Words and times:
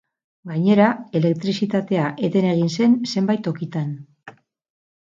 Gainera, 0.51 0.87
elektrizitatea 1.19 2.09
eten 2.29 2.49
egin 2.55 2.73
zen 2.79 2.97
zenbait 3.13 3.47
tokitan. 3.51 3.95